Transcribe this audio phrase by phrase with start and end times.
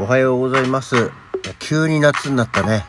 [0.00, 1.10] おはようございます。
[1.58, 2.86] 急に夏になったね。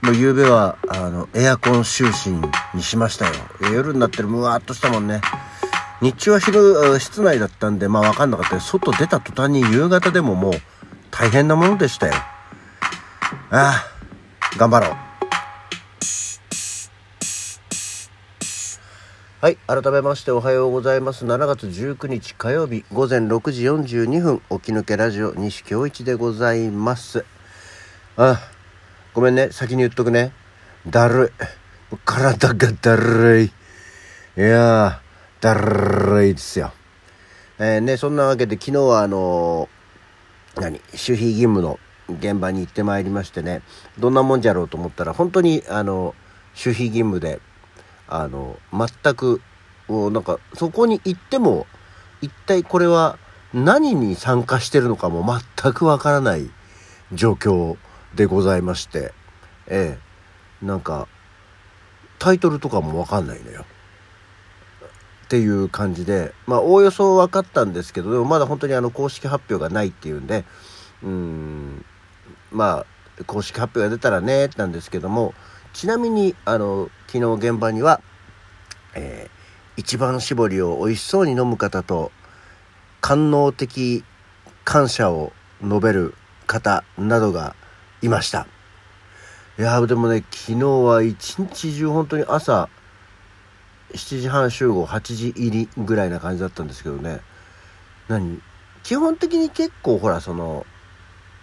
[0.00, 3.32] もう夕べは、あの、エアコン就寝にしましたよ。
[3.74, 5.22] 夜になってるむわっとしたもんね。
[6.00, 10.52] 日中は昼、室内だったんで、まあわかんなかったけど外出た途端に夕方でももう
[11.10, 12.14] 大変なものでしたよ。
[13.50, 13.84] ああ、
[14.56, 15.09] 頑張ろう。
[19.40, 19.56] はい。
[19.66, 21.24] 改めましておはようございます。
[21.24, 27.24] 7月19日火曜日午前6時42分、起き抜けラジオ西京一でございます。
[28.18, 28.38] あ、
[29.14, 29.50] ごめんね。
[29.50, 30.32] 先に言っとくね。
[30.86, 31.32] だる
[31.90, 31.96] い。
[32.04, 33.44] 体がだるい。
[33.46, 33.50] い
[34.42, 36.74] やー、だるいですよ。
[37.58, 41.78] えーね、そんなわけで昨日はあのー何、守秘義務の
[42.10, 43.62] 現場に行ってまいりましてね、
[43.98, 46.14] どんなもんじゃろうと思ったら、本当にあの、
[46.62, 47.40] 守秘義務で、
[48.10, 49.40] あの、全く、
[49.88, 51.66] もうなんか、そこに行っても、
[52.20, 53.18] 一体これは
[53.54, 56.50] 何に参加してるのかも全くわからない
[57.12, 57.76] 状況
[58.14, 59.12] でございまして、
[59.66, 59.98] え
[60.62, 61.08] え、なんか、
[62.18, 63.64] タイトルとかもわかんないのよ。
[65.24, 70.44] っていう感じで、まあ、おおよそ分かったんですけど、でもまだ本当にあの、公式発表がないっていうんで、
[71.02, 71.84] うん、
[72.50, 72.84] ま
[73.18, 75.34] あ、公式発表が出たらね、なんですけども、
[75.72, 78.00] ちなみに、あの、昨日現場には、
[78.94, 79.40] えー
[79.80, 82.12] 一番搾りを美味しそうに飲む方と、
[83.00, 84.04] 官能的
[84.62, 85.32] 感謝を
[85.62, 86.14] 述べる
[86.46, 87.56] 方などが
[88.02, 88.46] いました。
[89.58, 92.68] いやでもね、昨日は一日中本当に朝、
[93.94, 97.20] 7時半集合、8時入りぐらいな感じだったんですけどね。
[98.08, 98.42] 何？
[98.82, 100.66] 基本的に結構ほら、その、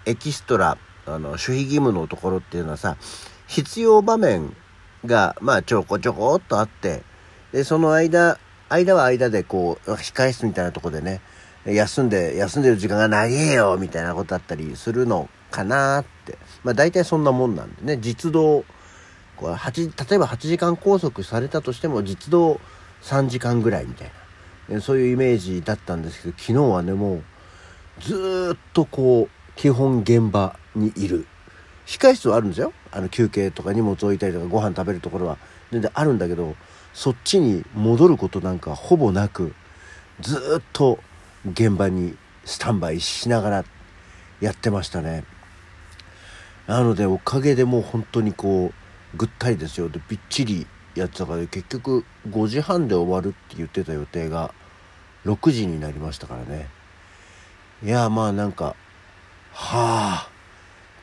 [0.05, 2.97] エキストラ、あの、守秘義務のところっていうのはさ、
[3.47, 4.55] 必要場面
[5.05, 7.03] が、まあ、ちょこちょこっとあって、
[7.51, 8.39] で、その間、
[8.69, 11.21] 間は間でこう、控え室みたいなとこでね、
[11.65, 16.37] 休んで、休んでる時間が長えよ、みたいなことだったりするのかなって。
[16.63, 18.65] まあ、大体そんなもんなんでね、実動、
[19.37, 22.59] こう8例えば8時間拘束されたとしても実動
[23.03, 24.11] 3時間ぐらいみたい
[24.67, 27.23] なそういうイメージだったんですけど昨日はねもう
[28.01, 31.25] ずっとこう基本現場にいる
[31.87, 32.73] 控室はあるんですよ。
[32.91, 35.37] あの休憩とか荷物置いたりとかご飯食べるところは。
[35.71, 36.55] 全然あるんだけど
[36.93, 39.53] そっちに戻ることなんかほぼなく
[40.21, 40.99] ずっと
[41.45, 42.15] 現場に
[42.45, 43.65] スタンバイしながら
[44.39, 45.23] やってましたね。
[46.67, 48.71] なのでおかげでもう本当にこ
[49.13, 49.89] うぐったりですよ。
[49.89, 54.53] でびっちりやってたから結局5時半で終わるって言ってた予定が
[55.25, 56.69] 6時になりましたからね。
[57.83, 58.75] いやまあなんか
[59.53, 60.36] はあ。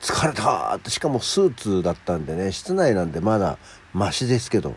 [0.05, 3.57] 疲れたってしかもスーツだったんでね室内なんでまだ
[3.95, 4.75] マシですけど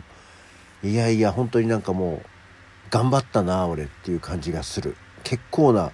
[0.82, 2.26] いやいや本当になんかもう
[2.90, 4.96] 頑張ったな俺っていう感じがする。
[5.24, 5.92] 結構な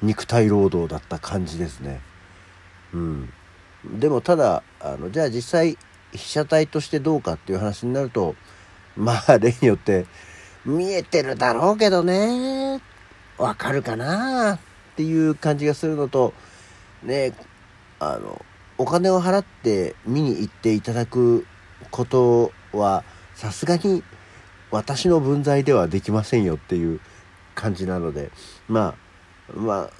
[0.00, 2.00] 肉体労働だった感じですね。
[2.94, 3.32] うん。
[3.98, 5.76] でもただあのじゃあ実際
[6.12, 8.34] 被写体としてどうかっていう話になると
[8.96, 10.06] まあ例によって
[10.64, 12.80] 見えてるだろうけどね
[13.36, 14.58] わかるかなっ
[14.96, 16.32] ていう感じがするのと
[17.02, 17.32] ね
[17.98, 18.42] あの
[18.80, 21.46] お金を払って見に行っていただく
[21.90, 23.04] ことは
[23.34, 24.02] さすがに
[24.70, 26.98] 私の分際ではできませんよっていう
[27.54, 28.30] 感じなので
[28.68, 28.94] ま
[29.50, 29.90] あまあ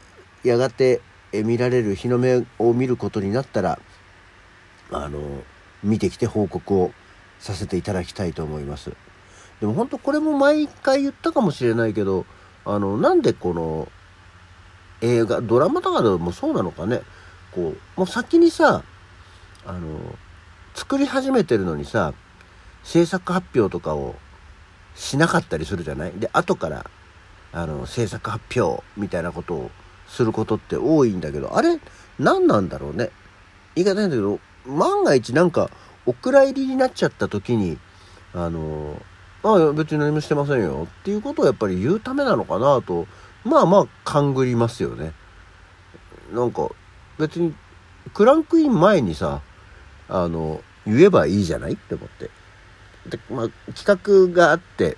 [0.45, 3.79] やがて見られる日の目を見ることになったら
[4.91, 5.21] あの
[5.85, 6.93] 見てきて報告を
[7.39, 8.93] させていただきたいと思います。
[9.61, 12.25] でも本当これも毎回言ったかもしれないけど、
[12.65, 13.89] あの、なんでこの
[15.03, 17.03] 映画、ドラマとかでもそうなのかね、
[17.55, 18.83] こう、もう先にさ、
[19.66, 19.99] あの、
[20.75, 22.15] 作り始めてるのにさ、
[22.84, 24.15] 制作発表とかを
[24.94, 26.12] しなかったりするじゃない？
[26.12, 26.91] で、後から、
[27.53, 29.71] あの、制作発表みたいなことを
[30.06, 31.78] することって多いんだけど、あれ、
[32.19, 33.10] 何なんだろうね？
[33.75, 35.71] 言い方ないんだけど、万が一なんか
[36.05, 37.78] お蔵入りになっちゃった時に
[38.34, 39.00] あの
[39.43, 40.87] ああ別に何もしてませんよ。
[41.00, 43.07] っていうことをやっぱり言うためなのかなと
[43.42, 45.13] まあまあ勘ぐりますよね。
[46.33, 46.69] なんか
[47.21, 47.55] 別に
[48.15, 49.43] クランクイン前にさ
[50.09, 51.75] あの言えばいいじゃない？
[51.75, 52.31] って思って。
[53.09, 54.97] で、まあ、企画があって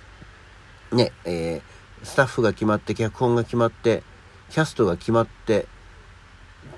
[0.91, 4.03] ねえースタッフが決まって脚本が決まって
[4.49, 5.67] キャストが決まって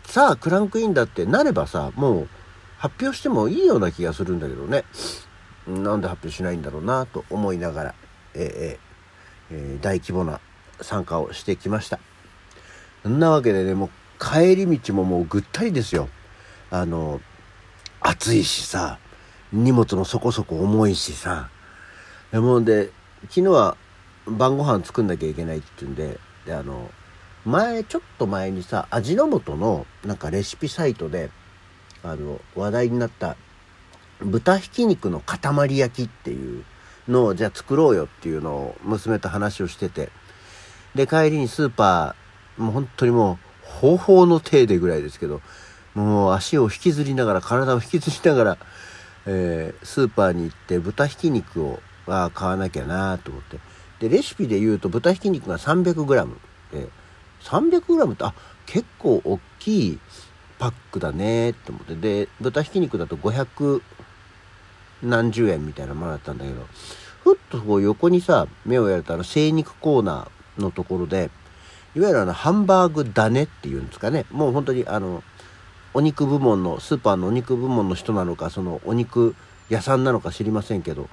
[0.03, 2.29] さあクランクインだってなればさもう
[2.77, 4.83] 発表してもいいような気がするんだけどね。
[5.67, 7.95] なんで発表しないんだろうなと思いながら、
[8.35, 10.39] えーえー大規模な
[10.81, 11.99] 参加をしてきました。
[13.01, 13.89] そんなわけでねもう
[14.25, 16.09] 帰り道ももうぐったりですよ。
[16.71, 17.21] あの
[18.01, 18.97] 暑いしさ
[19.53, 21.49] 荷物もそこそこ重いしさ。
[22.31, 22.89] でもんで
[23.29, 23.77] 昨日は
[24.25, 26.89] 晩ご飯作んなきゃいけないって言うんでであの
[27.45, 31.29] 前ちょっと前にさ味の素のなんかレシピサイトで
[32.03, 33.37] あの話題になった
[34.21, 36.63] 豚ひき肉の塊焼きっていう
[37.07, 40.09] のをじゃあ作ろうよっていうのを娘と話をしてて。
[40.95, 45.41] で帰りにスーパーもう本当にもう方法の手でぐらいですけど
[45.93, 48.57] もう足を引きずりながら体を引きずりながら、
[49.25, 53.57] えー、スーパーに行って豚ひき肉をあ買わなきゃなと思って。
[53.99, 56.27] でレシピで言うと豚ひき肉が 300g
[56.73, 56.89] で
[57.43, 58.33] 300g ってあ
[58.65, 59.99] 結構大きい
[60.59, 61.95] パックだねって思って。
[61.95, 63.81] で豚ひき肉だと500
[65.03, 66.65] 何十円みたいなものだったんだけど
[67.23, 71.29] ふっとこう横にさ目をやるとあの精肉コーナーのところで
[71.95, 74.25] いわゆるあのハンバーグだねっていうんですかね。
[74.31, 75.23] もう本当にあの
[75.93, 79.33] お肉部門のスーパーのお肉部門の人なのかそのお肉
[79.69, 81.07] 屋さんなのか知りませんけど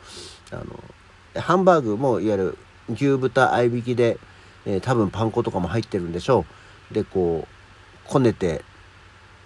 [0.51, 2.59] あのハンバーグもいわゆる
[2.91, 4.19] 牛豚合いびきで、
[4.67, 6.45] えー、多分パン粉とかも入ってるんでしょ
[6.91, 6.95] う。
[6.95, 8.65] でこうこねて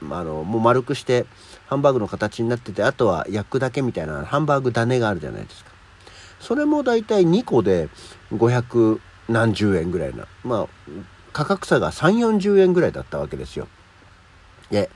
[0.03, 1.27] あのもう丸くして
[1.67, 5.71] ハンバーグの形になっててあとは焼くだけみたいなハンバーグ種があるじゃないですか。
[6.41, 7.89] それも大体2個で
[8.33, 10.27] 500何十円ぐらいな。
[10.45, 10.69] まあ
[11.37, 13.69] 価格差が3 4 0円ぐらいだったわけですよ。
[14.71, 14.89] で、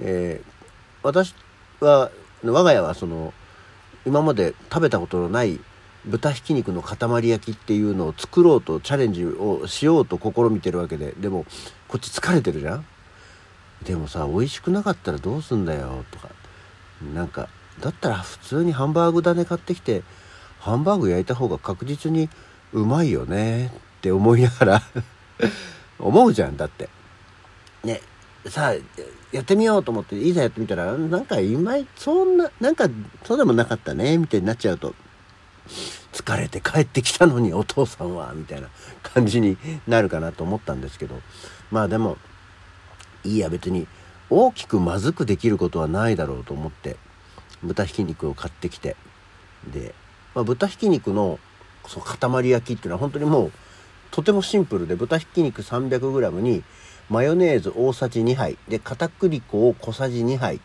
[0.00, 0.46] えー、
[1.02, 1.34] 私
[1.80, 2.10] は
[2.42, 3.34] 我が家はその
[4.06, 5.60] 今まで食べたことのない
[6.06, 11.44] 豚ひき肉の塊焼きっていうのを作ろうとチャレンジをしようと試みてるわけででも
[11.86, 12.86] こっち疲れてるじゃん。
[13.84, 16.30] でもさ美味しくなかったらどうすんだよとか。
[17.14, 20.02] なんかだったら普通にハンバーグ種買ってきて
[20.60, 22.30] ハンバーグ焼いた方が確実に
[22.72, 23.70] うまいよねっ
[24.00, 24.82] て思いながら。
[25.98, 26.88] 思うじゃんだって。
[27.84, 28.00] ね
[28.46, 28.74] さあ
[29.32, 32.88] やってみようと思っていざやってみたらなんか今そんななんか
[33.24, 34.94] そうでもなかったねみたいになっちゃうと
[36.12, 38.68] 疲れて帰ってきたのにお父さんはみたいな
[39.02, 39.56] 感じに
[39.88, 41.20] なるかなと思ったんですけど。
[41.70, 42.18] まあでも
[43.24, 43.88] いいや別に
[44.30, 46.96] 大きくまずくできることはないだろうと思って
[47.64, 48.96] 豚ひき肉を買ってきて
[49.72, 49.92] で、
[50.34, 51.40] まあ、豚ひき肉の
[51.88, 53.52] その塊焼きっていうのは本当にもう
[54.14, 56.62] とてもシンプルで豚ひき肉 300g に
[57.10, 60.60] マヨネーズ大さじ2杯で片栗粉を小さじ2杯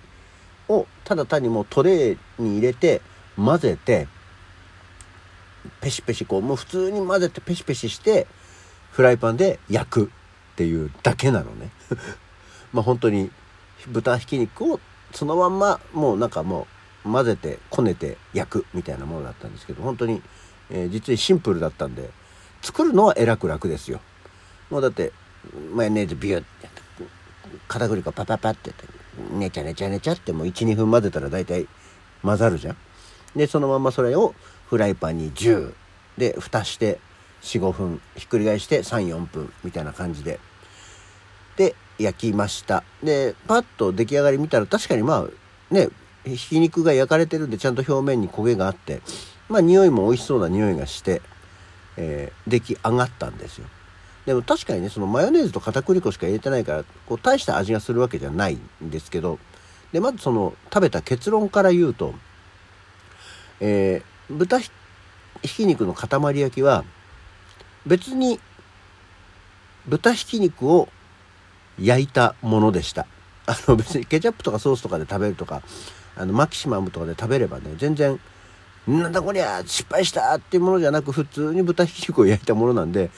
[0.68, 3.02] をただ単にもうトレーに入れて
[3.38, 4.08] 混ぜて
[5.82, 8.28] ペシペシこうもう普通に混ぜてペシペシして
[8.92, 10.04] フライパンで焼く
[10.52, 11.72] っていうだけなのね。
[12.72, 13.32] まあ本当に
[13.88, 14.80] 豚ひき肉を
[15.12, 16.68] そのまんまもうなんかも
[17.04, 20.22] う混ぜてこねて焼くみたいなものだったんですけど本当に、
[20.70, 22.12] えー、実にシンプルだったんで
[22.62, 24.00] 作るのはえらく楽ですよ。
[24.70, 25.12] もうだって
[25.74, 26.82] マヨネーズビューってやって
[27.68, 28.78] 片栗粉パパパってやっ
[29.30, 31.68] てねちゃねちゃねちゃってもう12分混ぜたら大体
[32.22, 32.78] 混ざるじゃん。
[33.36, 34.34] でそのままそれを
[34.70, 35.74] フライパンに10
[36.18, 37.00] で蓋して
[37.42, 40.40] 45分ひっくり返して34分みたいな感じで。
[41.56, 42.84] で焼きました。
[43.04, 45.28] でパッと出来上がり見たら確かにま
[45.72, 45.90] あね
[46.26, 49.02] ひき肉が焼かれてるんでちゃんと表面に焦げがあって
[49.50, 51.22] まあ匂いも美味しそうな匂いがして、
[52.02, 53.68] えー、出来上がったんですよ
[54.26, 59.38] でも確かにねそのマヨネーズと片栗粉しか入れてないからこう大した味がするわけじゃないんですけど
[59.92, 62.14] でまずその食べた結論から言うと、
[63.60, 64.72] えー、豚ひ
[65.44, 66.84] き肉の塊焼きは
[67.86, 68.40] 別に
[69.88, 70.90] 豚ひき肉を
[71.80, 73.08] 焼いたものでした。
[73.48, 75.64] あの別にケチャップとかソースとかで食べるとか、
[76.16, 78.20] あのマキシマムとかで食べればね、全然、
[78.88, 83.12] なんだこりゃ失敗したっていうものじゃなく普通に豚ひき肉を焼いたものなんで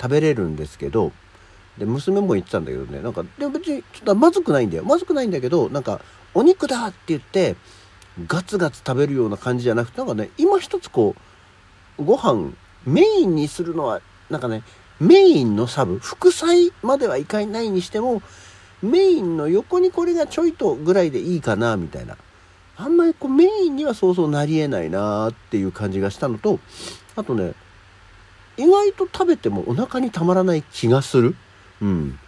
[0.00, 1.12] 食べれるんですけど、
[1.78, 4.84] で、娘も言ってたんだけどね、なんか、でも別にちょっとまずくないんだよ。
[4.84, 6.00] まずくないんだけど、なんか、
[6.32, 7.56] お肉だって言って、
[8.26, 11.14] ガツガツ食べるような感じじゃなくて、なんかね、今一つこ
[11.98, 12.52] う、ご飯、
[12.86, 14.62] メインにするのは、なんかね、
[15.00, 18.22] メインのサブ、副菜まではいかないにしても、
[18.82, 22.16] メインの横にこれがちょいとぐらいでいいかな、みたいな。
[22.76, 26.60] あんまりこうメインにはそうそうなり得ないなっていう感じがしたのと、
[27.16, 27.54] あとね、
[28.56, 31.34] 意外と食べてもお腹にたまらない気がする。
[31.80, 32.18] うん。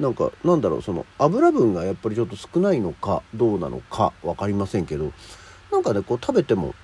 [0.00, 5.12] なんか、なんだろう、その油分がやっぱりちょっと少ないのか、どうなのか分かりませんけど、
[5.70, 6.74] なんかね、こう食べても、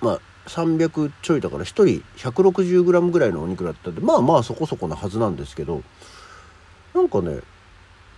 [0.00, 1.84] まあ、300ちょいだから1人
[2.16, 5.82] 160g ぐらいのお肉だったんでまあまあそこそこなはずなんですけど
[6.94, 7.40] なんかね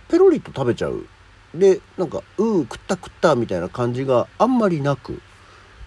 [0.09, 1.05] ペロリと食べちゃう
[1.53, 5.21] でなんか「うー食った食った」みたいな感じがあんまりなく、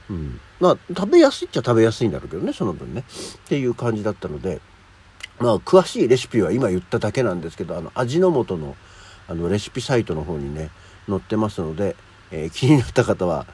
[0.08, 3.00] うん、まあ食べやすいっちゃ食べやすいんだろうけどねその分ね。
[3.00, 4.60] っていう感じだったので
[5.38, 8.76] まあ詳しいレシピは今言っただけなんですけどあの味の素の
[9.28, 10.70] あのレシピサイトの方にね
[11.08, 11.96] 載ってますので、
[12.30, 13.46] えー、気になった方は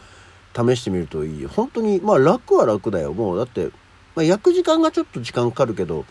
[0.54, 1.46] 試してみるといい。
[1.46, 3.14] 本当にまあ楽は楽だよ。
[3.14, 3.70] もうだって、
[4.14, 6.04] まあ、焼く時間がちょっと時間かかるけど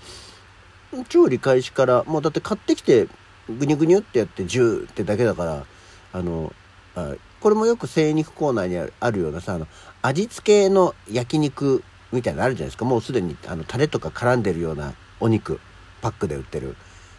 [1.10, 3.08] 調理開始からもうだって買ってきて
[3.48, 5.66] ぐにゅぐにゅってやってジューってだけだから
[6.14, 6.54] あの
[6.96, 9.68] あこれもよく精肉コーナーにあるあるようなさあの
[10.02, 12.86] 味付けの焼肉みたいなのあるじゃないですか。
[12.86, 15.60] もうすでにあのタレとか絡んでるようなお肉
[16.02, 16.76] パックで売ってる。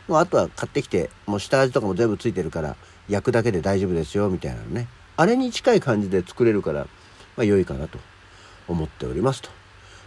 [0.09, 2.77] もうあとは買ってきてもう下味とかも全部ついてるから
[3.09, 4.89] 焼くだけで大丈夫ですよみたいなのね。
[5.17, 6.87] あれに近い感じで作れるから、
[7.37, 7.99] まあ、良いかなと
[8.69, 9.51] 思っておりますと。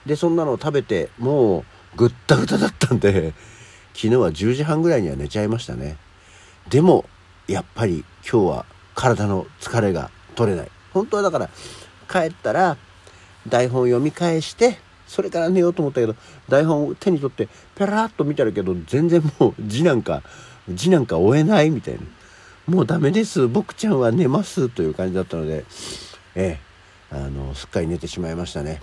[0.06, 1.64] でそんなのを食べてもう
[1.96, 3.34] ぐったぐただったんで
[3.94, 5.98] 昨日は10時半ぐらいには寝ちゃいましたね。
[6.70, 7.06] でも
[7.48, 8.66] やっぱり今日は
[8.96, 10.72] 体の疲れが取れない。
[10.94, 11.50] 本当はだから
[12.10, 12.78] 帰ったら
[13.48, 16.16] 台本読み返してそれから寝ようと思ったけど
[16.50, 20.24] 台本を手に取ってペラッと見たらけど全然もう字なんか
[20.70, 22.02] 字なんか追えないみたいな。
[22.68, 25.66] もうダメです僕ちゃんは寝ますという感じだったので
[26.34, 26.60] え
[27.12, 28.82] えあのすっかり寝てしまいましたね。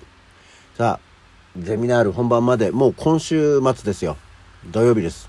[0.77, 4.17] さあゼミナール本番までもう今週末ですよ。
[4.71, 5.29] 土曜日です。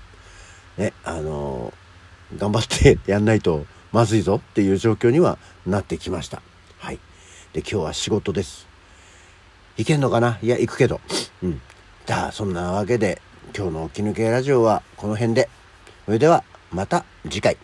[0.78, 1.72] ねあの
[2.36, 6.42] 頑張ってやんないとまずいぞっていう状況にはなってきました。
[6.78, 6.98] はい。
[7.52, 8.66] で今日は仕事です。
[9.76, 10.40] 行けんのかな？
[10.42, 11.00] いや行くけど。
[11.44, 11.60] うん。
[12.04, 13.22] じゃあそんなわけで
[13.56, 15.48] 今日の起き抜けラジオはこの辺で。
[16.06, 17.56] それではまた次回。